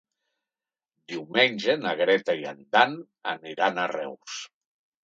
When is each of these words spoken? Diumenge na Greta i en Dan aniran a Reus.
Diumenge 1.13 1.77
na 1.83 1.93
Greta 2.01 2.37
i 2.41 2.49
en 2.55 2.67
Dan 2.79 2.99
aniran 3.37 3.81
a 3.81 3.89
Reus. 3.97 4.43